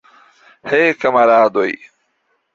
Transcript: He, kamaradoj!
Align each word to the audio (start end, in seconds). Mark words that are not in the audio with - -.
He, 0.71 0.79
kamaradoj! 1.03 1.69